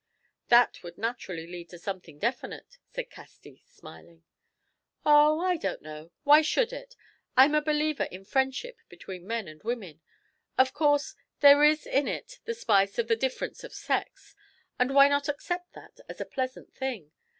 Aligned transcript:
"That 0.47 0.81
would 0.81 0.97
naturally 0.97 1.45
lead 1.45 1.69
to 1.69 1.77
something 1.77 2.17
definite," 2.17 2.79
said 2.87 3.11
Casti, 3.11 3.61
smiling. 3.67 4.23
"Oh, 5.05 5.39
I 5.39 5.57
don't 5.57 5.83
know. 5.83 6.09
Why 6.23 6.41
should 6.41 6.73
it? 6.73 6.95
I'm 7.37 7.53
a 7.53 7.61
believer 7.61 8.05
in 8.05 8.25
friendship 8.25 8.79
between 8.89 9.27
men 9.27 9.47
and 9.47 9.61
women. 9.61 10.01
Of 10.57 10.73
course 10.73 11.13
there 11.41 11.63
is 11.63 11.85
in 11.85 12.07
it 12.07 12.39
the 12.45 12.55
spice 12.55 12.97
of 12.97 13.09
the 13.09 13.15
difference 13.15 13.63
of 13.63 13.73
sex, 13.75 14.35
and 14.79 14.95
why 14.95 15.07
not 15.07 15.29
accept 15.29 15.73
that 15.73 15.99
as 16.09 16.19
a 16.19 16.25
pleasant 16.25 16.73
thing? 16.73 17.11